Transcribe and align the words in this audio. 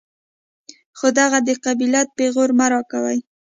خو 0.97 1.07
دغه 1.19 1.37
د 1.47 1.49
قبيلت 1.65 2.07
پېغور 2.17 2.49
مه 2.57 2.67
راکوئ. 2.71 3.19